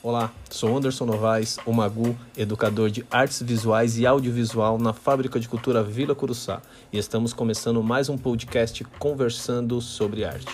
[0.00, 5.48] Olá, sou Anderson Novaes, o Magu, educador de artes visuais e audiovisual na Fábrica de
[5.48, 10.46] Cultura Vila Curuçá, e estamos começando mais um podcast conversando sobre arte.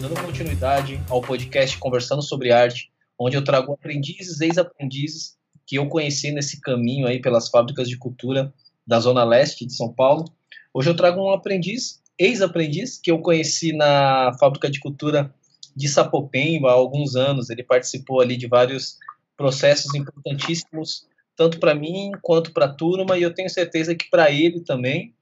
[0.00, 6.32] Dando continuidade ao podcast Conversando sobre Arte, onde eu trago aprendizes, ex-aprendizes que eu conheci
[6.32, 8.54] nesse caminho aí pelas fábricas de cultura
[8.86, 10.24] da Zona Leste de São Paulo.
[10.72, 15.30] Hoje eu trago um aprendiz, ex-aprendiz, que eu conheci na fábrica de cultura
[15.74, 17.50] de Sapopemba há alguns anos.
[17.50, 18.98] Ele participou ali de vários
[19.36, 21.06] processos importantíssimos,
[21.36, 25.12] tanto para mim quanto para a turma, e eu tenho certeza que para ele também.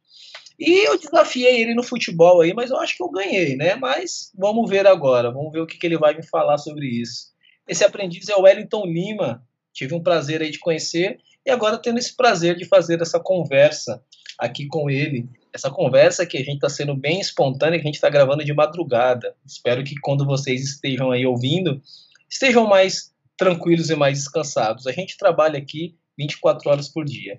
[0.59, 3.75] E eu desafiei ele no futebol aí, mas eu acho que eu ganhei, né?
[3.75, 7.33] Mas vamos ver agora, vamos ver o que, que ele vai me falar sobre isso.
[7.67, 11.99] Esse aprendiz é o Wellington Lima, tive um prazer aí de conhecer, e agora tendo
[11.99, 14.03] esse prazer de fazer essa conversa
[14.39, 17.97] aqui com ele essa conversa que a gente está sendo bem espontânea, que a gente
[17.97, 19.37] está gravando de madrugada.
[19.47, 21.81] Espero que quando vocês estejam aí ouvindo,
[22.29, 24.87] estejam mais tranquilos e mais descansados.
[24.87, 27.37] A gente trabalha aqui 24 horas por dia.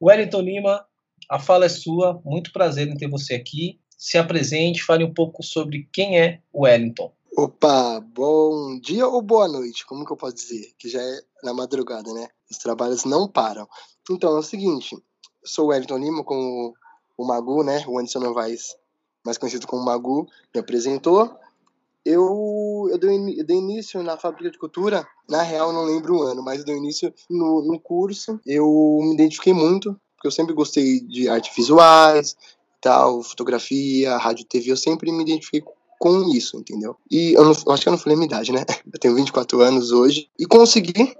[0.00, 0.84] Wellington Lima,
[1.28, 2.20] a fala é sua.
[2.24, 3.80] Muito prazer em ter você aqui.
[3.96, 7.12] Se apresente, fale um pouco sobre quem é o Wellington.
[7.36, 10.72] Opa, bom dia ou boa noite, como que eu posso dizer?
[10.76, 12.28] Que já é na madrugada, né?
[12.50, 13.68] Os trabalhos não param.
[14.10, 14.96] Então, é o seguinte,
[15.44, 16.74] sou o Wellington Lima, como
[17.18, 17.84] o Magu, né?
[17.88, 18.76] O Anderson Novaes,
[19.26, 21.36] mais conhecido como Magu, me apresentou.
[22.04, 26.22] Eu, eu, dei, eu dei início na fábrica de cultura, na real não lembro o
[26.22, 28.40] ano, mas dei início no, no curso.
[28.46, 32.36] Eu me identifiquei muito, porque eu sempre gostei de artes visuais,
[32.80, 35.62] tal, fotografia, rádio TV, eu sempre me identifiquei
[35.98, 36.96] com isso, entendeu?
[37.10, 38.64] E eu, não, eu acho que eu não falei a minha idade, né?
[38.90, 41.16] Eu tenho 24 anos hoje e consegui,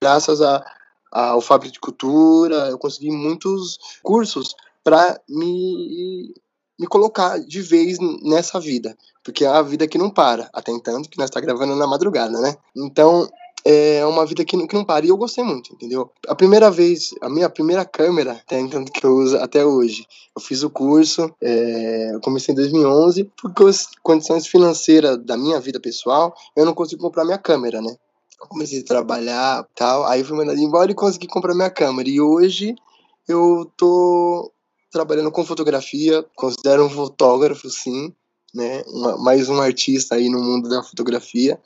[0.00, 0.62] graças a,
[1.10, 4.54] ao Fábrica de Cultura, eu consegui muitos cursos
[4.88, 6.32] para me,
[6.80, 11.10] me colocar de vez nessa vida, porque é a vida que não para, até tanto
[11.10, 12.56] que nós está gravando na madrugada, né?
[12.74, 13.28] Então,
[13.66, 15.04] é uma vida que, que não para.
[15.04, 16.10] E eu gostei muito, entendeu?
[16.26, 20.40] A primeira vez, a minha primeira câmera, até então que eu uso até hoje, eu
[20.40, 25.78] fiz o curso, é, eu comecei em 2011, porque as condições financeiras da minha vida
[25.78, 27.94] pessoal, eu não consigo comprar minha câmera, né?
[28.40, 32.08] Eu comecei a trabalhar tal, aí fui mandado embora e consegui comprar minha câmera.
[32.08, 32.74] E hoje
[33.28, 34.50] eu tô
[34.90, 38.12] trabalhando com fotografia, considero um fotógrafo, sim,
[38.54, 38.82] né?
[38.88, 41.58] Uma, mais um artista aí no mundo da fotografia.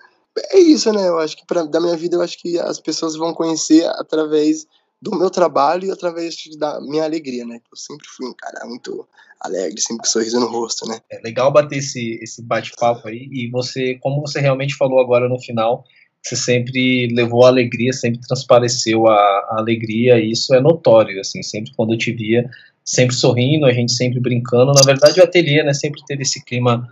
[0.50, 1.08] É isso, né?
[1.08, 4.66] Eu acho que pra, da minha vida, eu acho que as pessoas vão conhecer através
[5.00, 7.60] do meu trabalho e através da minha alegria, né?
[7.70, 9.06] Eu sempre fui um cara muito
[9.40, 11.00] alegre, sempre com sorriso no rosto, né?
[11.10, 15.40] É legal bater esse, esse bate-papo aí e você, como você realmente falou agora no
[15.40, 15.84] final,
[16.22, 21.42] você sempre levou a alegria, sempre transpareceu a, a alegria e isso é notório, assim,
[21.42, 22.48] sempre quando eu te via,
[22.84, 24.72] sempre sorrindo, a gente sempre brincando.
[24.72, 26.88] Na verdade, o ateliê, né, sempre teve esse clima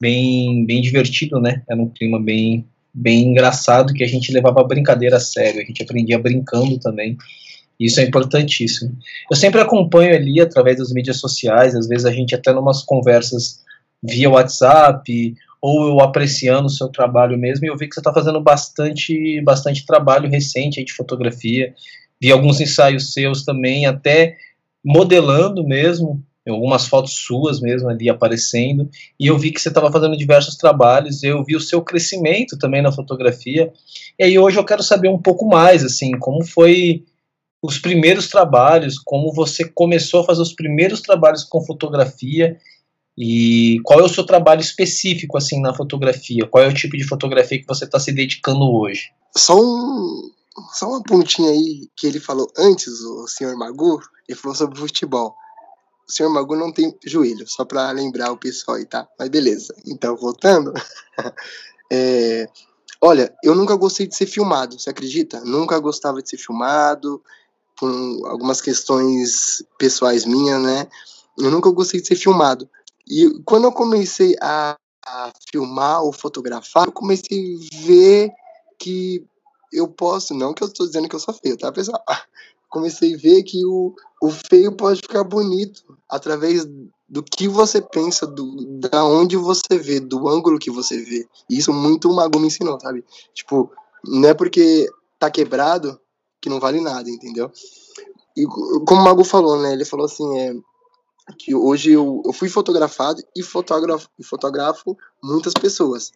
[0.00, 1.62] bem, bem divertido, né?
[1.68, 5.64] Era um clima bem, bem engraçado que a gente levava a brincadeira a sério, a
[5.64, 7.16] gente aprendia brincando também.
[7.78, 8.96] Isso é importantíssimo.
[9.30, 13.60] Eu sempre acompanho ali através das mídias sociais, às vezes a gente até numas conversas
[14.02, 18.12] via WhatsApp ou eu apreciando o seu trabalho mesmo, e eu vi que você está
[18.12, 21.74] fazendo bastante, bastante trabalho recente de fotografia.
[22.20, 24.36] Vi alguns ensaios seus também, até
[24.84, 30.16] modelando mesmo, algumas fotos suas mesmo ali aparecendo, e eu vi que você estava fazendo
[30.16, 33.72] diversos trabalhos, eu vi o seu crescimento também na fotografia,
[34.18, 37.04] e aí hoje eu quero saber um pouco mais, assim, como foi
[37.62, 42.56] os primeiros trabalhos, como você começou a fazer os primeiros trabalhos com fotografia,
[43.18, 46.46] e qual é o seu trabalho específico, assim, na fotografia?
[46.46, 49.10] Qual é o tipo de fotografia que você está se dedicando hoje?
[49.50, 50.30] Um,
[50.72, 55.34] só uma pontinha aí que ele falou antes, o senhor Magu, ele falou sobre futebol.
[56.08, 59.06] O senhor Magu não tem joelho, só para lembrar o pessoal aí, tá?
[59.18, 59.74] Mas beleza.
[59.86, 60.72] Então, voltando.
[61.90, 62.48] é,
[63.00, 65.40] olha, eu nunca gostei de ser filmado, você acredita?
[65.40, 67.22] Nunca gostava de ser filmado,
[67.78, 70.88] com algumas questões pessoais minhas, né?
[71.38, 72.68] Eu nunca gostei de ser filmado.
[73.08, 74.76] E quando eu comecei a,
[75.06, 78.30] a filmar ou fotografar, eu comecei a ver
[78.78, 79.24] que
[79.72, 82.02] eu posso, não que eu estou dizendo que eu sou feio, tá, pessoal?
[82.68, 86.64] Comecei a ver que o, o feio pode ficar bonito através
[87.08, 91.28] do que você pensa, do, da onde você vê, do ângulo que você vê.
[91.48, 93.04] E isso muito o Mago me ensinou, sabe?
[93.34, 93.72] Tipo,
[94.04, 94.88] não é porque
[95.18, 96.00] tá quebrado
[96.40, 97.50] que não vale nada, entendeu?
[98.36, 99.72] E como o Mago falou, né?
[99.72, 100.54] Ele falou assim, é,
[101.36, 106.12] que hoje eu, eu fui fotografado e fotografo, fotografo muitas pessoas.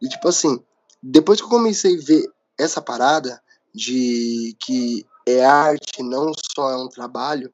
[0.00, 0.58] E tipo assim,
[1.02, 2.28] depois que eu comecei a ver
[2.58, 3.40] essa parada
[3.74, 7.52] de que é arte, não só é um trabalho,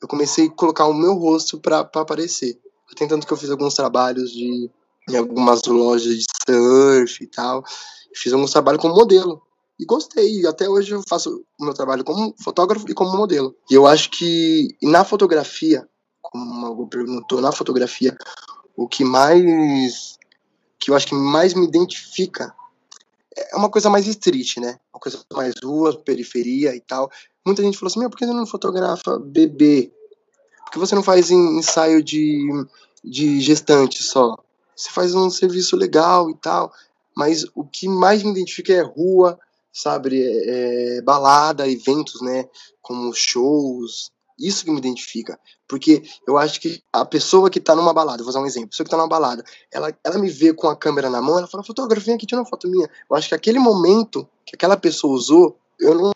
[0.00, 2.58] eu comecei a colocar o meu rosto para aparecer.
[2.96, 4.70] Tentando que eu fiz alguns trabalhos de
[5.08, 7.64] em algumas lojas de surf e tal.
[8.14, 9.42] Fiz alguns trabalhos como modelo.
[9.78, 10.46] E gostei.
[10.46, 13.54] Até hoje eu faço o meu trabalho como fotógrafo e como modelo.
[13.70, 15.88] E eu acho que na fotografia,
[16.20, 18.16] como o perguntou, na fotografia,
[18.76, 20.18] o que mais.
[20.78, 22.54] que eu acho que mais me identifica
[23.52, 24.78] é uma coisa mais street, né?
[24.92, 27.10] Uma coisa mais rua, periferia e tal.
[27.44, 29.90] Muita gente falou assim: Meu, por que você não fotografa bebê?
[30.64, 32.48] Por que você não faz ensaio de,
[33.02, 34.36] de gestante só?
[34.76, 36.72] Você faz um serviço legal e tal.
[37.16, 39.38] Mas o que mais me identifica é rua,
[39.72, 40.22] sabe?
[40.22, 42.48] É, é, balada, eventos, né?
[42.80, 44.12] Como shows.
[44.40, 45.38] Isso que me identifica.
[45.68, 48.70] Porque eu acho que a pessoa que tá numa balada, vou usar um exemplo, a
[48.70, 51.46] pessoa que tá numa balada, ela, ela me vê com a câmera na mão, ela
[51.46, 52.88] fala, fotógrafo, vem aqui, tira uma foto minha.
[53.08, 56.12] Eu acho que aquele momento que aquela pessoa usou, eu não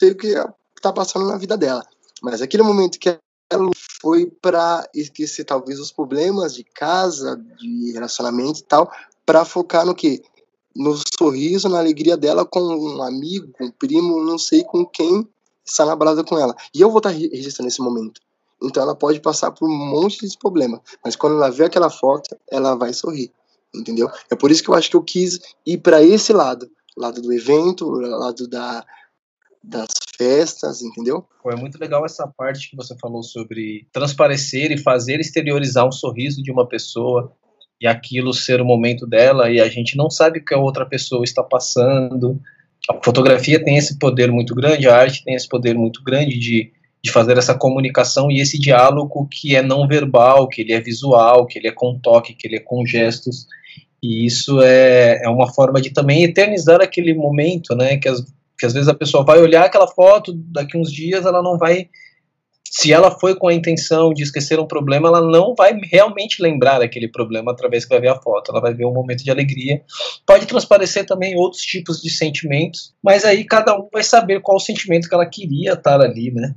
[0.00, 0.32] sei o que
[0.80, 1.84] tá passando na vida dela.
[2.22, 3.18] Mas aquele momento que
[3.50, 3.70] ela
[4.00, 8.90] foi para esquecer talvez os problemas de casa, de relacionamento e tal,
[9.26, 10.22] para focar no que?
[10.74, 15.28] No sorriso, na alegria dela com um amigo, um primo, não sei com quem
[15.64, 16.54] está na balada com ela.
[16.74, 18.20] E eu vou estar registrando esse momento.
[18.62, 22.36] Então ela pode passar por um monte de problema, mas quando ela vê aquela foto,
[22.50, 23.30] ela vai sorrir,
[23.74, 24.10] entendeu?
[24.30, 27.32] É por isso que eu acho que eu quis ir para esse lado, lado do
[27.32, 28.84] evento, lado da
[29.66, 29.88] das
[30.18, 31.24] festas, entendeu?
[31.46, 36.42] é muito legal essa parte que você falou sobre transparecer e fazer exteriorizar um sorriso
[36.42, 37.32] de uma pessoa
[37.80, 40.86] e aquilo ser o momento dela e a gente não sabe o que a outra
[40.86, 42.38] pessoa está passando.
[42.90, 46.72] A fotografia tem esse poder muito grande, a arte tem esse poder muito grande de
[47.04, 51.44] de fazer essa comunicação e esse diálogo que é não verbal, que ele é visual,
[51.44, 53.46] que ele é com toque, que ele é com gestos.
[54.02, 57.98] E isso é, é uma forma de também eternizar aquele momento, né?
[57.98, 58.22] Que, as,
[58.58, 61.90] que às vezes a pessoa vai olhar aquela foto, daqui uns dias ela não vai.
[62.76, 66.82] Se ela foi com a intenção de esquecer um problema, ela não vai realmente lembrar
[66.82, 68.50] aquele problema através que vai ver a foto.
[68.50, 69.80] Ela vai ver um momento de alegria.
[70.26, 74.60] Pode transparecer também outros tipos de sentimentos, mas aí cada um vai saber qual o
[74.60, 76.52] sentimento que ela queria estar ali, né?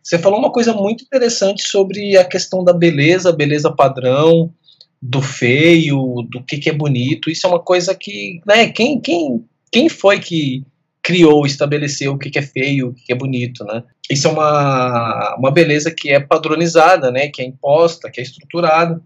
[0.00, 4.54] Você falou uma coisa muito interessante sobre a questão da beleza, beleza padrão,
[5.02, 7.28] do feio, do que, que é bonito.
[7.28, 10.64] Isso é uma coisa que, né, quem, quem, quem foi que
[11.06, 13.84] criou, estabeleceu o que, é feio, o que, que é bonito, né?
[14.10, 19.00] Isso é uma, uma beleza que é padronizada, né, que é imposta, que é estruturada.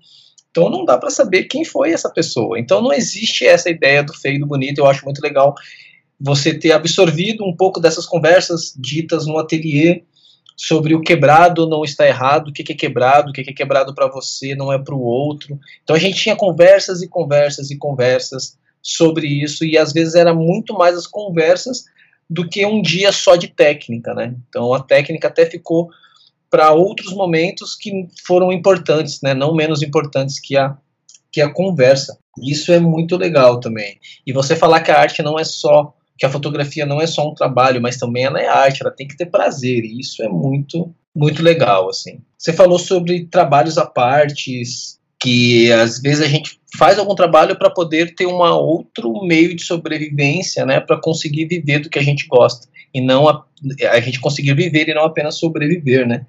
[0.51, 2.59] Então não dá para saber quem foi essa pessoa.
[2.59, 4.79] Então não existe essa ideia do feio e do bonito.
[4.79, 5.55] Eu acho muito legal
[6.19, 10.03] você ter absorvido um pouco dessas conversas ditas no ateliê
[10.57, 14.09] sobre o quebrado não está errado, o que é quebrado, o que é quebrado para
[14.09, 15.61] você não é para o outro.
[15.85, 20.35] Então a gente tinha conversas e conversas e conversas sobre isso e às vezes era
[20.35, 21.85] muito mais as conversas
[22.29, 24.35] do que um dia só de técnica, né?
[24.49, 25.91] Então a técnica até ficou
[26.49, 29.35] para outros momentos que foram importantes, né?
[29.35, 30.77] Não menos importantes que a
[31.33, 32.19] que a conversa.
[32.43, 33.99] Isso é muito legal também.
[34.27, 37.27] E você falar que a arte não é só que a fotografia não é só
[37.27, 40.29] um trabalho, mas também ela é arte, ela tem que ter prazer, e isso é
[40.29, 42.21] muito, muito legal, assim.
[42.37, 44.61] Você falou sobre trabalhos à parte,
[45.21, 49.63] que às vezes a gente faz algum trabalho para poder ter um outro meio de
[49.63, 53.45] sobrevivência, né, para conseguir viver do que a gente gosta, e não a,
[53.91, 56.25] a gente conseguir viver e não apenas sobreviver, né.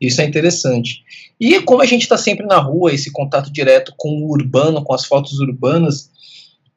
[0.00, 1.02] Isso é interessante.
[1.40, 4.94] E como a gente está sempre na rua, esse contato direto com o urbano, com
[4.94, 6.10] as fotos urbanas,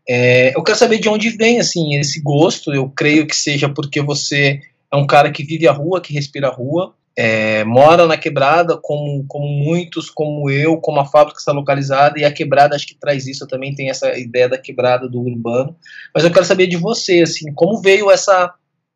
[0.07, 2.73] é, eu quero saber de onde vem assim esse gosto.
[2.73, 4.61] Eu creio que seja porque você
[4.91, 7.65] é um cara que vive a rua, que respira a rua, é,
[8.07, 12.77] na quebrada, como, como muitos, como eu, como a fábrica está localizada, e a quebrada
[12.77, 15.75] acho que traz isso, eu também tem essa ideia da quebrada do urbano.
[16.15, 18.53] Mas eu quero saber de você, assim, como veio essa,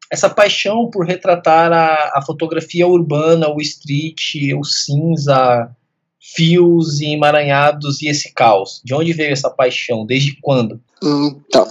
[0.09, 5.69] essa paixão por retratar a, a fotografia urbana, o street, o cinza,
[6.17, 8.81] fios e emaranhados e esse caos?
[8.85, 10.05] De onde veio essa paixão?
[10.05, 10.79] Desde quando?
[11.03, 11.69] Então,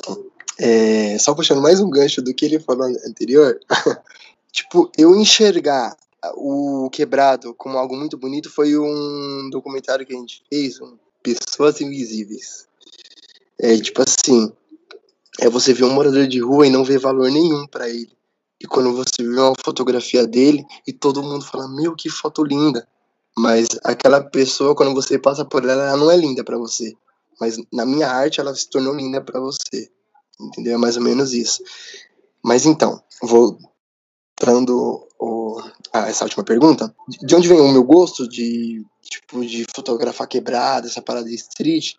[0.61, 3.59] é, só puxando mais um gancho do que ele falou anterior,
[4.53, 5.97] tipo, eu enxergar
[6.35, 11.81] o quebrado como algo muito bonito foi um documentário que a gente fez, um Pessoas
[11.81, 12.67] Invisíveis.
[13.61, 14.53] É tipo assim,
[15.41, 18.13] é você ver um morador de rua e não ver valor nenhum para ele.
[18.61, 22.87] E quando você vê uma fotografia dele e todo mundo fala, meu, que foto linda.
[23.37, 26.95] Mas aquela pessoa, quando você passa por ela, ela não é linda para você.
[27.41, 29.91] Mas na minha arte, ela se tornou linda para você.
[30.41, 30.75] Entendeu?
[30.75, 31.63] É mais ou menos isso.
[32.45, 33.03] Mas então,
[34.43, 39.65] voltando o, a essa última pergunta, de onde vem o meu gosto de tipo de
[39.75, 41.95] fotografar quebrada, essa parada de street?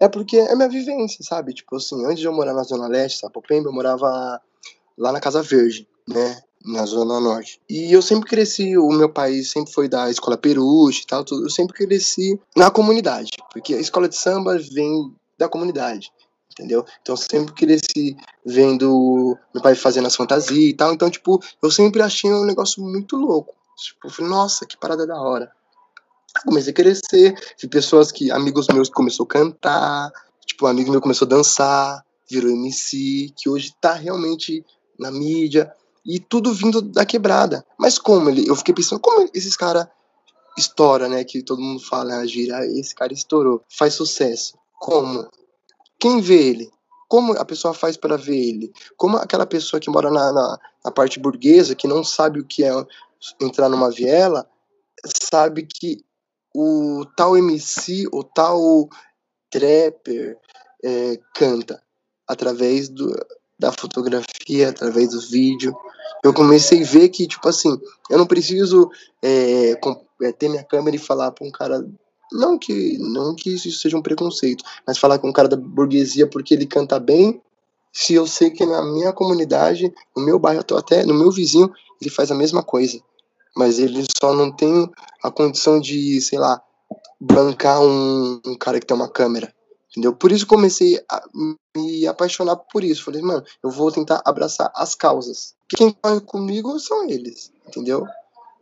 [0.00, 1.52] É porque é minha vivência, sabe?
[1.52, 4.40] Tipo assim, antes de eu morar na Zona Leste, Sapopemba, eu morava
[4.96, 6.40] lá na Casa Verde, né?
[6.64, 7.60] na Zona Norte.
[7.68, 11.44] E eu sempre cresci, o meu país sempre foi da escola Peruche e tal, tudo,
[11.44, 16.10] eu sempre cresci na comunidade, porque a escola de samba vem da comunidade.
[16.54, 16.84] Entendeu?
[17.02, 22.00] Então sempre cresci vendo meu pai fazendo as fantasias e tal, então, tipo, eu sempre
[22.00, 23.54] achei um negócio muito louco.
[23.76, 25.50] Tipo, falei, nossa, que parada da hora.
[26.44, 30.12] Comecei a crescer, vi pessoas que, amigos meus começou a cantar,
[30.46, 34.64] tipo, um amigo meu começou a dançar, virou MC, que hoje tá realmente
[34.98, 35.72] na mídia,
[36.04, 37.64] e tudo vindo da quebrada.
[37.78, 39.86] Mas como ele, eu fiquei pensando, como esses caras
[40.56, 44.54] estoura, né, que todo mundo fala, ah, gira, esse cara estourou, faz sucesso.
[44.78, 45.28] Como?
[45.98, 46.70] Quem vê ele?
[47.08, 48.72] Como a pessoa faz para ver ele?
[48.96, 52.64] Como aquela pessoa que mora na, na, na parte burguesa, que não sabe o que
[52.64, 52.70] é
[53.40, 54.48] entrar numa viela,
[55.30, 56.04] sabe que
[56.54, 58.88] o tal MC, o tal
[59.50, 60.38] trapper
[60.82, 61.82] é, canta
[62.26, 63.14] através do,
[63.58, 65.74] da fotografia, através do vídeo.
[66.22, 68.90] Eu comecei a ver que, tipo assim, eu não preciso
[69.22, 69.72] é,
[70.22, 71.84] é, ter minha câmera e falar para um cara.
[72.32, 76.26] Não que, não que isso seja um preconceito, mas falar com um cara da burguesia
[76.26, 77.40] porque ele canta bem,
[77.92, 82.10] se eu sei que na minha comunidade, no meu bairro, até no meu vizinho, ele
[82.10, 83.00] faz a mesma coisa.
[83.56, 84.90] Mas ele só não tem
[85.22, 86.60] a condição de, sei lá,
[87.20, 89.54] bancar um, um cara que tem uma câmera.
[89.90, 90.12] Entendeu?
[90.12, 91.22] Por isso comecei a
[91.76, 93.04] me apaixonar por isso.
[93.04, 95.54] Falei, mano, eu vou tentar abraçar as causas.
[95.68, 98.04] Quem corre comigo são eles, entendeu?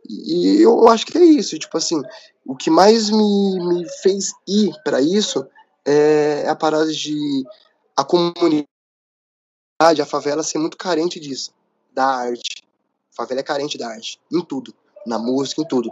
[0.09, 1.57] E eu acho que é isso.
[1.57, 2.01] Tipo assim,
[2.45, 5.45] o que mais me, me fez ir para isso
[5.85, 7.43] é a parada de
[7.95, 8.67] a comunidade,
[10.01, 11.53] a favela ser muito carente disso,
[11.93, 12.63] da arte.
[13.11, 14.73] A favela é carente da arte, em tudo,
[15.05, 15.91] na música, em tudo.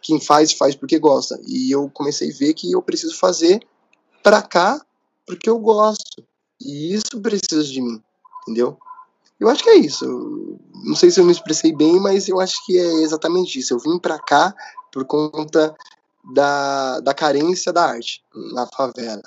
[0.00, 1.40] Quem faz, faz porque gosta.
[1.46, 3.60] E eu comecei a ver que eu preciso fazer
[4.22, 4.80] para cá
[5.26, 6.24] porque eu gosto.
[6.60, 8.02] E isso precisa de mim,
[8.42, 8.78] entendeu?
[9.40, 10.58] Eu acho que é isso.
[10.84, 13.72] Não sei se eu me expressei bem, mas eu acho que é exatamente isso.
[13.72, 14.54] Eu vim para cá
[14.92, 15.74] por conta
[16.34, 18.22] da, da carência da arte
[18.54, 19.22] na favela.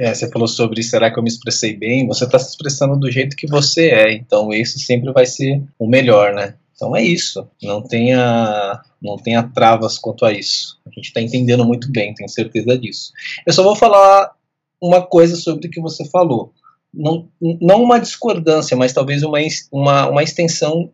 [0.00, 2.06] É, você falou sobre será que eu me expressei bem?
[2.06, 5.86] Você está se expressando do jeito que você é, então isso sempre vai ser o
[5.86, 6.54] melhor, né?
[6.74, 7.46] Então é isso.
[7.62, 10.78] Não tenha, não tenha travas quanto a isso.
[10.86, 13.12] A gente está entendendo muito bem, tenho certeza disso.
[13.46, 14.32] Eu só vou falar
[14.80, 16.52] uma coisa sobre o que você falou.
[16.96, 17.28] Não,
[17.60, 19.38] não uma discordância, mas talvez uma,
[19.70, 20.90] uma, uma extensão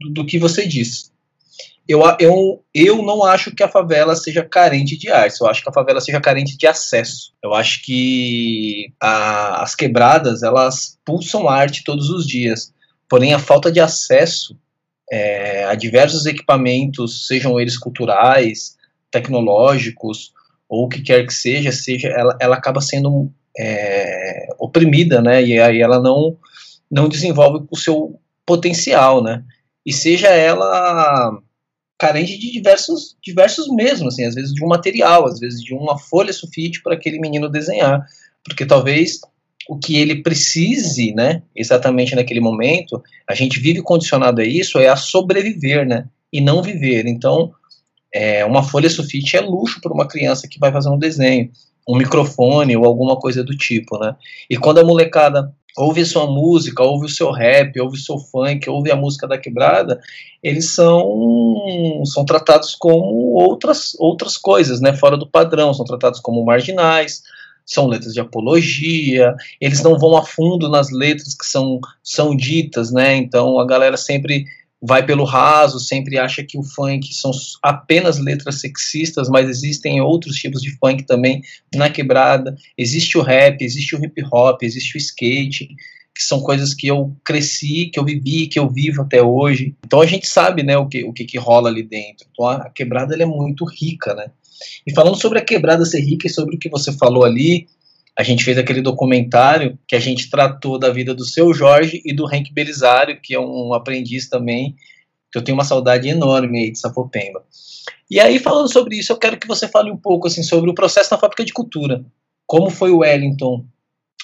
[0.00, 1.10] do, do que você disse.
[1.88, 5.68] Eu, eu, eu não acho que a favela seja carente de arte, eu acho que
[5.68, 7.32] a favela seja carente de acesso.
[7.40, 12.74] Eu acho que a, as quebradas, elas pulsam arte todos os dias,
[13.08, 14.58] porém a falta de acesso
[15.10, 18.76] é, a diversos equipamentos, sejam eles culturais,
[19.08, 20.32] tecnológicos,
[20.68, 24.15] ou o que quer que seja, seja ela, ela acaba sendo é,
[24.58, 25.42] oprimida, né?
[25.42, 26.36] E aí ela não,
[26.90, 29.42] não desenvolve o seu potencial, né?
[29.84, 31.40] E seja ela
[31.98, 35.98] carente de diversos, diversos mesmo, assim, às vezes de um material, às vezes de uma
[35.98, 38.04] folha sulfite para aquele menino desenhar,
[38.44, 39.20] porque talvez
[39.68, 44.88] o que ele precise, né, exatamente naquele momento, a gente vive condicionado a isso, é
[44.88, 47.06] a sobreviver, né, e não viver.
[47.06, 47.52] Então,
[48.12, 51.50] é, uma folha sulfite é luxo para uma criança que vai fazer um desenho,
[51.86, 54.16] um microfone ou alguma coisa do tipo, né?
[54.50, 58.68] E quando a molecada ouve sua música, ouve o seu rap, ouve o seu funk,
[58.68, 60.00] ouve a música da quebrada,
[60.42, 66.44] eles são são tratados como outras outras coisas, né, fora do padrão, são tratados como
[66.44, 67.22] marginais,
[67.64, 72.90] são letras de apologia, eles não vão a fundo nas letras que são são ditas,
[72.90, 73.14] né?
[73.16, 74.46] Então a galera sempre
[74.80, 77.30] vai pelo raso, sempre acha que o funk são
[77.62, 81.42] apenas letras sexistas, mas existem outros tipos de funk também
[81.74, 82.56] na quebrada.
[82.76, 85.68] Existe o rap, existe o hip hop, existe o skate,
[86.14, 89.74] que são coisas que eu cresci, que eu vivi, que eu vivo até hoje.
[89.84, 92.26] Então a gente sabe, né, o que o que, que rola ali dentro.
[92.30, 94.30] Então a quebrada ela é muito rica, né?
[94.86, 97.66] E falando sobre a quebrada ser rica e sobre o que você falou ali,
[98.18, 102.14] a gente fez aquele documentário que a gente tratou da vida do seu Jorge e
[102.14, 104.74] do Hank Belisário, que é um aprendiz também,
[105.30, 107.44] que eu tenho uma saudade enorme aí de Sapopemba.
[108.10, 110.74] E aí, falando sobre isso, eu quero que você fale um pouco assim, sobre o
[110.74, 112.04] processo na fábrica de cultura.
[112.46, 113.66] Como foi o Wellington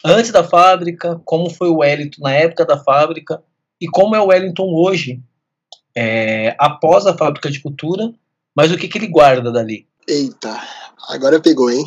[0.04, 3.42] antes da fábrica, como foi o Wellington na época da fábrica,
[3.78, 5.20] e como é o Wellington hoje,
[5.94, 8.12] é, após a fábrica de cultura,
[8.56, 9.86] mas o que, que ele guarda dali?
[10.08, 10.58] Eita,
[11.08, 11.84] agora pegou, hein?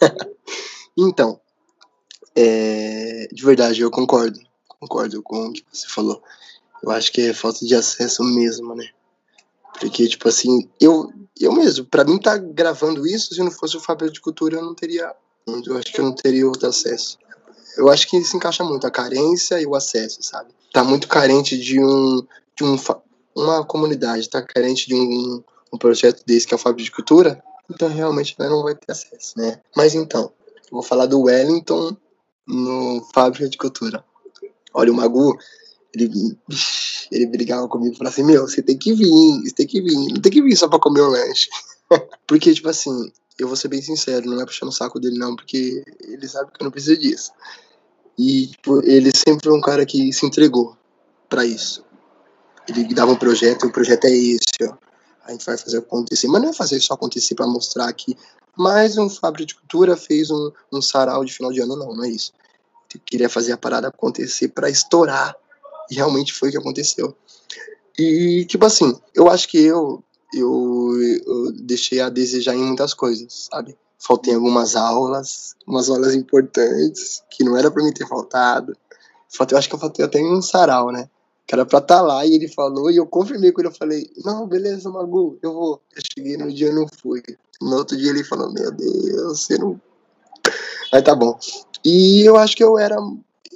[0.96, 1.40] então,
[2.40, 4.38] é, de verdade, eu concordo.
[4.68, 6.22] Concordo com o que você falou.
[6.80, 8.88] Eu acho que é falta de acesso mesmo, né?
[9.80, 13.80] Porque, tipo assim, eu, eu mesmo, para mim tá gravando isso, se não fosse o
[13.80, 15.12] Fábio de Cultura, eu não teria.
[15.46, 17.18] Eu acho que eu não teria outro acesso.
[17.76, 20.50] Eu acho que se encaixa muito a carência e o acesso, sabe?
[20.72, 22.22] Tá muito carente de um.
[22.54, 22.76] De um
[23.34, 25.42] uma comunidade, tá carente de um,
[25.72, 29.34] um projeto desse que é o Fábio de Cultura, então realmente não vai ter acesso,
[29.36, 29.60] né?
[29.76, 30.32] Mas então,
[30.70, 31.96] vou falar do Wellington
[32.48, 34.04] no Fábrica de Cultura.
[34.72, 35.36] Olha, o Magu,
[35.94, 36.10] ele,
[37.12, 39.94] ele brigava comigo e falava assim, meu, você tem que vir, você tem que vir,
[39.94, 41.48] não tem que vir só pra comer o lanche.
[42.26, 45.36] porque, tipo assim, eu vou ser bem sincero, não é puxando o saco dele não,
[45.36, 47.30] porque ele sabe que eu não preciso disso.
[48.18, 50.76] E tipo, ele sempre foi um cara que se entregou
[51.28, 51.84] para isso.
[52.68, 54.87] Ele dava um projeto, o projeto é esse, ó.
[55.28, 56.26] A gente vai fazer acontecer.
[56.26, 58.16] Mas não é fazer só acontecer para mostrar que
[58.56, 62.04] mais um Fábrica de Cultura fez um, um sarau de final de ano, não, não
[62.04, 62.32] é isso.
[62.92, 65.36] Eu queria fazer a parada acontecer para estourar.
[65.90, 67.14] E realmente foi o que aconteceu.
[67.96, 70.02] E, tipo assim, eu acho que eu,
[70.34, 70.92] eu,
[71.26, 73.76] eu deixei a desejar em muitas coisas, sabe?
[73.98, 78.76] faltei algumas aulas, umas aulas importantes, que não era para mim ter faltado.
[79.28, 81.10] Faltei, eu acho que eu faltei até em um sarau, né?
[81.48, 83.74] Que era pra estar tá lá, e ele falou, e eu confirmei com ele, eu
[83.74, 85.82] falei, não, beleza, Magu, eu vou.
[85.96, 87.22] Eu cheguei no dia e não fui.
[87.60, 89.80] No outro dia ele falou, meu Deus, você não...
[90.92, 91.38] Mas tá bom.
[91.82, 92.96] E eu acho que eu era,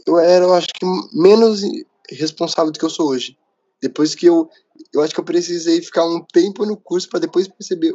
[0.06, 1.60] eu era, eu acho que menos
[2.08, 3.36] responsável do que eu sou hoje.
[3.80, 4.48] Depois que eu,
[4.92, 7.94] eu acho que eu precisei ficar um tempo no curso para depois perceber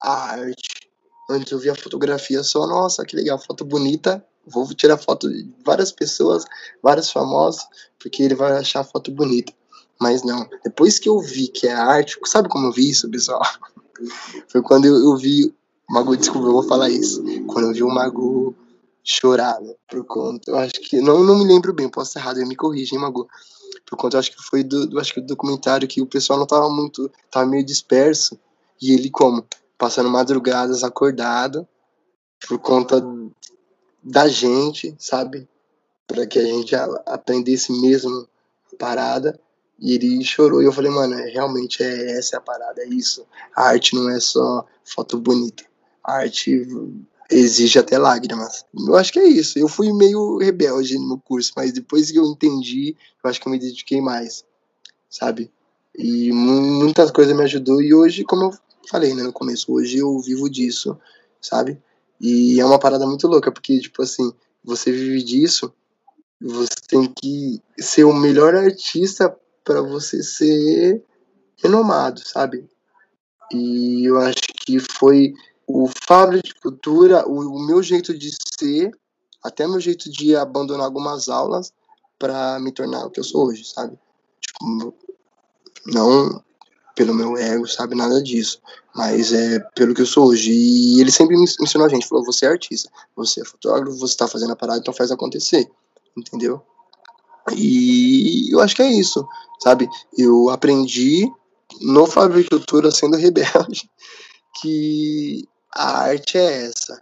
[0.00, 0.88] a arte
[1.30, 4.24] Antes eu via fotografia só, nossa, que legal, foto bonita.
[4.50, 6.44] Vou tirar foto de várias pessoas,
[6.82, 7.62] vários famosos,
[7.98, 9.52] porque ele vai achar a foto bonita.
[10.00, 13.42] Mas não, depois que eu vi que é arte, sabe como eu vi isso, pessoal?
[14.48, 15.52] Foi quando eu, eu vi
[15.90, 17.22] Mago, desculpa, eu vou falar isso.
[17.46, 18.54] Quando eu vi o Mago
[19.02, 22.46] chorar, né, por conta, eu acho que, não, não me lembro bem, posso estar errado,
[22.46, 23.26] me corrija, hein, Mago?
[23.86, 26.38] Por conta, eu acho que foi do, do, acho que do documentário que o pessoal
[26.38, 28.38] não tava muito, tava meio disperso,
[28.80, 29.44] e ele como?
[29.78, 31.66] passando madrugadas acordado
[32.46, 33.00] por conta
[34.08, 35.46] da gente, sabe?
[36.06, 36.74] Para que a gente
[37.06, 38.26] aprendesse mesmo
[38.72, 39.38] a parada.
[39.78, 42.88] E ele chorou e eu falei, mano, é, realmente é essa é a parada, é
[42.88, 43.24] isso.
[43.54, 45.64] A arte não é só foto bonita.
[46.02, 46.66] A arte
[47.30, 48.64] exige até lágrimas.
[48.74, 49.56] Eu acho que é isso.
[49.58, 53.52] Eu fui meio rebelde no curso, mas depois que eu entendi, eu acho que eu
[53.52, 54.44] me dediquei mais,
[55.08, 55.52] sabe?
[55.96, 60.18] E muitas coisas me ajudou e hoje, como eu falei, né, no começo, hoje eu
[60.20, 60.98] vivo disso,
[61.40, 61.80] sabe?
[62.20, 64.32] E é uma parada muito louca, porque, tipo assim,
[64.64, 65.72] você vive disso,
[66.40, 71.04] você tem que ser o melhor artista para você ser
[71.56, 72.68] renomado, sabe?
[73.52, 75.32] E eu acho que foi
[75.66, 78.90] o Fábrica de Cultura, o, o meu jeito de ser,
[79.42, 81.72] até meu jeito de abandonar algumas aulas
[82.18, 83.98] para me tornar o que eu sou hoje, sabe?
[84.40, 84.94] Tipo,
[85.86, 86.42] não
[86.98, 87.94] pelo meu ego, sabe?
[87.94, 88.60] Nada disso.
[88.92, 90.50] Mas é pelo que eu sou hoje.
[90.50, 94.16] E ele sempre me ensinou a gente, falou, você é artista, você é fotógrafo, você
[94.16, 95.70] tá fazendo a parada, então faz acontecer.
[96.16, 96.60] Entendeu?
[97.56, 99.24] E eu acho que é isso,
[99.60, 99.88] sabe?
[100.18, 101.30] Eu aprendi
[101.80, 103.88] no Fabricultura sendo rebelde
[104.60, 107.00] que a arte é essa.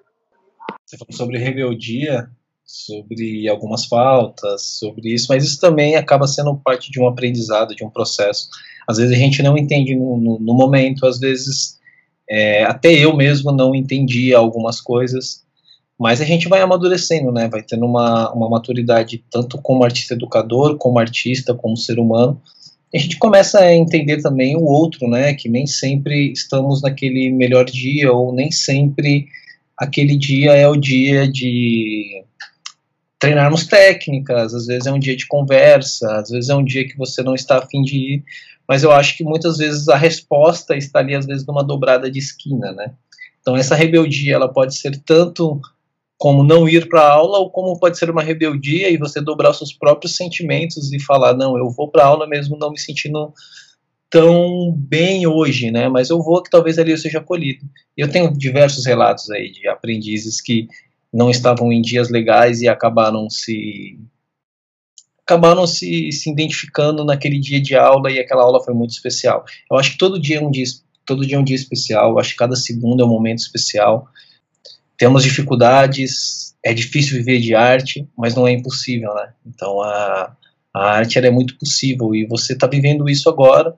[0.85, 2.31] Você falou sobre rebeldia,
[2.67, 7.85] sobre algumas faltas, sobre isso, mas isso também acaba sendo parte de um aprendizado, de
[7.85, 8.49] um processo.
[8.89, 11.79] Às vezes a gente não entende no, no, no momento, às vezes
[12.29, 15.45] é, até eu mesmo não entendia algumas coisas,
[15.99, 17.49] mas a gente vai amadurecendo, né?
[17.49, 22.41] Vai tendo uma, uma maturidade tanto como artista educador, como artista, como ser humano.
[22.95, 25.33] A gente começa a entender também o outro, né?
[25.35, 29.27] Que nem sempre estamos naquele melhor dia ou nem sempre
[29.77, 32.25] aquele dia é o dia de
[33.19, 36.97] treinarmos técnicas, às vezes é um dia de conversa, às vezes é um dia que
[36.97, 38.25] você não está afim de ir,
[38.69, 42.19] mas eu acho que muitas vezes a resposta está ali, às vezes, numa dobrada de
[42.19, 42.93] esquina, né?
[43.41, 45.61] Então, essa rebeldia, ela pode ser tanto
[46.19, 49.51] como não ir para a aula, ou como pode ser uma rebeldia e você dobrar
[49.51, 52.79] os seus próprios sentimentos e falar, não, eu vou para a aula mesmo não me
[52.79, 53.33] sentindo
[54.11, 55.89] tão bem hoje, né?
[55.89, 57.67] Mas eu vou que talvez ali eu seja acolhido.
[57.97, 60.67] Eu tenho diversos relatos aí de aprendizes que
[61.17, 63.99] não estavam em dias legais e acabaram se
[65.23, 69.45] acabaram se, se identificando naquele dia de aula e aquela aula foi muito especial.
[69.69, 70.65] Eu acho que todo dia é um dia,
[71.05, 74.07] todo dia é um dia especial, eu acho que cada segundo é um momento especial.
[74.97, 79.33] Temos dificuldades, é difícil viver de arte, mas não é impossível, né?
[79.45, 80.37] Então a,
[80.73, 83.75] a arte é muito possível e você está vivendo isso agora.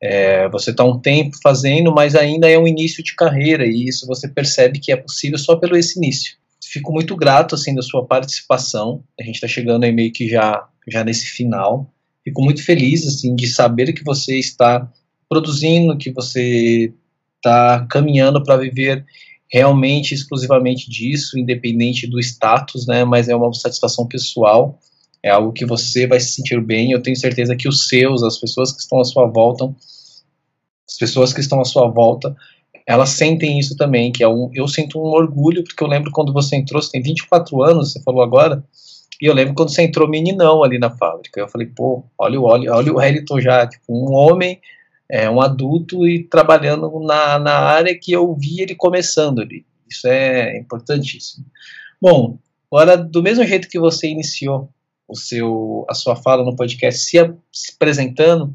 [0.00, 4.06] É, você está um tempo fazendo, mas ainda é um início de carreira e isso
[4.06, 6.36] você percebe que é possível só pelo esse início.
[6.74, 9.04] Fico muito grato assim da sua participação.
[9.18, 11.88] A gente está chegando aí meio que já já nesse final.
[12.24, 14.90] Fico muito feliz assim de saber que você está
[15.28, 16.92] produzindo, que você
[17.36, 19.06] está caminhando para viver
[19.48, 23.04] realmente exclusivamente disso, independente do status, né?
[23.04, 24.80] Mas é uma satisfação pessoal,
[25.22, 26.90] é algo que você vai se sentir bem.
[26.90, 29.72] Eu tenho certeza que os seus, as pessoas que estão à sua volta,
[30.88, 32.34] as pessoas que estão à sua volta,
[32.86, 36.32] elas sentem isso também, que é um, eu sinto um orgulho, porque eu lembro quando
[36.32, 38.62] você entrou, você tem 24 anos, você falou agora,
[39.20, 41.40] E eu lembro quando você entrou meninão ali na fábrica.
[41.40, 44.60] Eu falei, pô, olha, olha, olha o Wellington já, tipo, um homem,
[45.08, 49.64] é, um adulto e trabalhando na, na área que eu vi ele começando ali.
[49.88, 51.46] Isso é importantíssimo.
[52.00, 52.38] Bom,
[52.70, 54.68] agora, do mesmo jeito que você iniciou
[55.06, 57.18] o seu, a sua fala no podcast se
[57.74, 58.54] apresentando,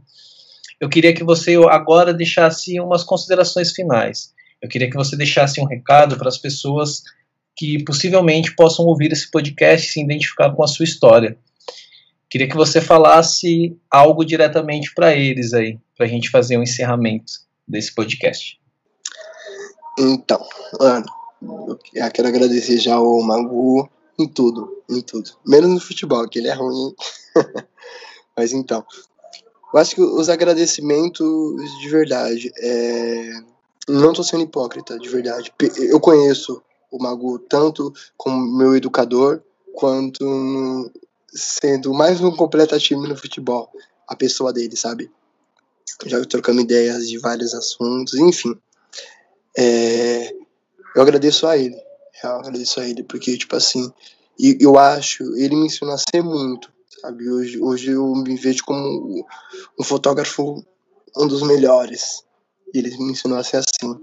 [0.80, 4.34] eu queria que você agora deixasse umas considerações finais.
[4.62, 7.04] Eu queria que você deixasse um recado para as pessoas
[7.56, 11.38] que possivelmente possam ouvir esse podcast e se identificar com a sua história.
[12.30, 17.34] Queria que você falasse algo diretamente para eles aí, para a gente fazer um encerramento
[17.68, 18.60] desse podcast.
[19.98, 20.42] Então,
[20.80, 21.06] mano,
[21.94, 25.32] eu quero agradecer já o Magu em tudo, em tudo.
[25.46, 26.94] Menos no futebol, que ele é ruim.
[28.38, 28.86] Mas então,
[29.74, 33.32] eu acho que os agradecimentos de verdade, é...
[33.88, 35.54] não tô sendo hipócrita, de verdade.
[35.78, 39.42] Eu conheço o Magu tanto como meu educador,
[39.74, 40.92] quanto
[41.32, 43.70] sendo mais um completa time no futebol,
[44.08, 45.12] a pessoa dele, sabe?
[46.06, 48.56] Já trocamos ideias de vários assuntos, enfim.
[49.58, 50.34] É,
[50.96, 51.80] eu agradeço a ele,
[52.24, 53.92] eu agradeço a ele, porque, tipo assim,
[54.40, 56.72] eu acho, ele me ensinou a ser muito,
[57.02, 57.30] sabe?
[57.30, 59.26] Hoje, hoje eu me vejo como
[59.80, 60.64] um fotógrafo,
[61.18, 62.24] um dos melhores,
[62.74, 64.00] ele me ensinou a ser assim.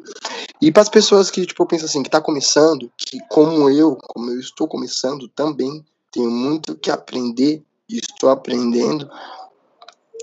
[0.60, 4.30] E para as pessoas que, tipo, pensam assim, que tá começando, que como eu, como
[4.30, 9.08] eu estou começando também, tenho muito que aprender e estou aprendendo,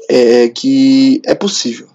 [0.09, 1.87] é que é possível.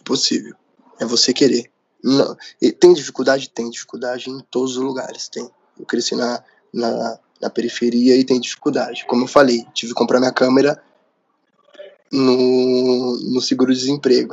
[0.00, 0.54] É possível.
[0.98, 1.70] É você querer.
[2.02, 2.36] Não,
[2.80, 3.48] tem dificuldade?
[3.50, 5.28] Tem dificuldade em todos os lugares.
[5.28, 5.48] Tem.
[5.78, 6.42] Eu cresci na,
[6.72, 9.04] na, na periferia e tem dificuldade.
[9.06, 10.80] Como eu falei, tive que comprar minha câmera
[12.10, 14.32] no, no seguro-desemprego.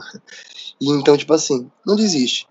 [0.79, 2.47] E então, tipo assim, não desiste.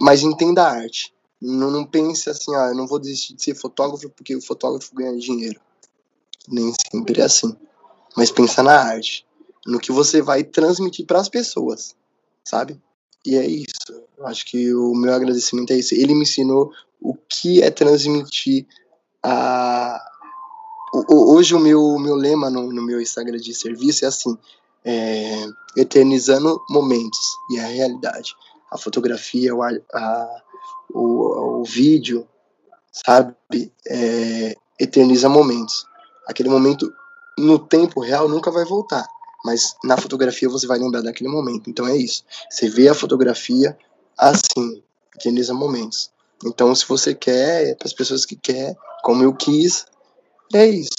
[0.00, 1.12] Mas entenda a arte.
[1.40, 4.94] Não, não pense assim, ah, eu não vou desistir de ser fotógrafo porque o fotógrafo
[4.94, 5.60] ganha dinheiro.
[6.48, 7.54] Nem sempre é assim.
[8.16, 9.26] Mas pensa na arte.
[9.66, 11.94] No que você vai transmitir para as pessoas,
[12.44, 12.80] sabe?
[13.24, 14.02] E é isso.
[14.24, 15.94] Acho que o meu agradecimento é isso.
[15.94, 18.66] Ele me ensinou o que é transmitir
[19.22, 20.00] a.
[21.08, 24.36] Hoje o meu, meu lema no, no meu Instagram de serviço é assim:
[24.84, 28.34] é, eternizando momentos e a realidade.
[28.70, 30.42] A fotografia, o, a,
[30.92, 32.26] o, o vídeo,
[32.90, 33.34] sabe,
[33.86, 35.86] é, eterniza momentos.
[36.26, 36.92] Aquele momento
[37.38, 39.06] no tempo real nunca vai voltar,
[39.44, 41.68] mas na fotografia você vai lembrar daquele momento.
[41.68, 42.24] Então é isso.
[42.50, 43.76] Você vê a fotografia
[44.16, 44.82] assim,
[45.16, 46.10] eterniza momentos.
[46.44, 49.86] Então, se você quer, para as pessoas que quer, como eu quis,
[50.54, 50.90] é isso.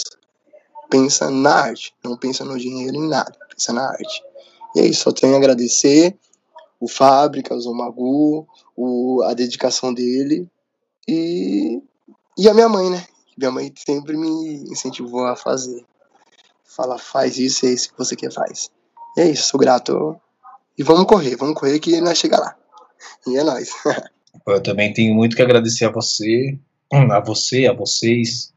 [0.90, 4.22] Pensa na arte, não pensa no dinheiro em nada pensa na arte.
[4.74, 6.16] E é isso, só tenho a agradecer
[6.80, 10.48] o Fábricas, o Magu, o, a dedicação dele
[11.08, 11.80] e,
[12.36, 13.06] e a minha mãe, né?
[13.38, 15.84] Minha mãe sempre me incentivou a fazer.
[16.64, 18.70] Fala, faz isso, é isso que você quer, faz.
[19.16, 20.20] E é isso, sou grato.
[20.76, 22.56] E vamos correr, vamos correr que nós chega lá.
[23.26, 23.70] E é nóis.
[24.46, 26.58] Eu também tenho muito que agradecer a você,
[27.12, 28.52] a você, a vocês,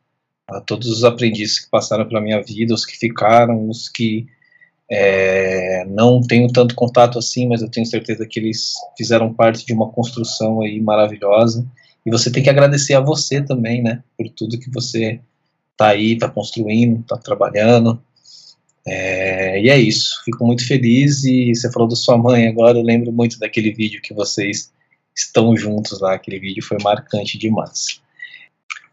[0.48, 4.28] a todos os aprendizes que passaram pela minha vida, os que ficaram, os que
[4.90, 9.74] é, não tenho tanto contato assim, mas eu tenho certeza que eles fizeram parte de
[9.74, 11.66] uma construção aí maravilhosa.
[12.06, 15.20] E você tem que agradecer a você também, né, por tudo que você
[15.76, 18.02] tá aí, tá construindo, tá trabalhando.
[18.88, 20.22] É, e é isso.
[20.24, 21.26] Fico muito feliz.
[21.26, 22.78] E você falou da sua mãe agora.
[22.78, 24.72] Eu lembro muito daquele vídeo que vocês
[25.16, 26.14] estão juntos lá.
[26.14, 28.02] Aquele vídeo foi marcante demais.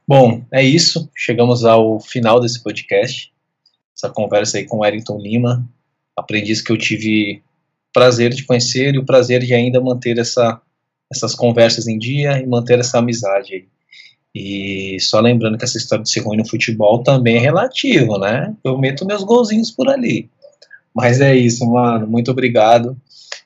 [0.06, 1.08] Bom, é isso.
[1.16, 3.32] Chegamos ao final desse podcast.
[3.96, 5.66] Essa conversa aí com o Wellington Lima,
[6.16, 7.42] aprendiz que eu tive
[7.92, 10.60] prazer de conhecer e o prazer de ainda manter essa,
[11.10, 13.64] essas conversas em dia e manter essa amizade aí.
[14.34, 18.52] E só lembrando que essa história de ser ruim no futebol também é relativo, né?
[18.64, 20.28] Eu meto meus golzinhos por ali.
[20.92, 22.06] Mas é isso, mano.
[22.06, 22.96] Muito obrigado.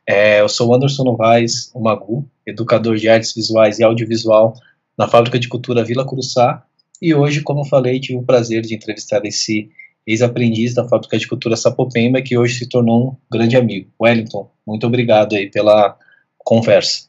[0.07, 4.55] É, eu sou Anderson Novaes, o Magu, educador de artes visuais e audiovisual
[4.99, 6.65] na Fábrica de Cultura Vila Curuçá.
[7.01, 9.71] E hoje, como falei, tive o prazer de entrevistar esse
[10.05, 13.91] ex-aprendiz da Fábrica de Cultura Sapopemba, que hoje se tornou um grande amigo.
[14.01, 15.97] Wellington, muito obrigado aí pela
[16.39, 17.07] conversa.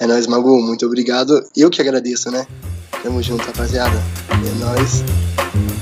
[0.00, 1.40] É nóis, Magu, muito obrigado.
[1.56, 2.46] Eu que agradeço, né?
[3.02, 3.96] Tamo junto, rapaziada.
[4.30, 5.73] É nóis.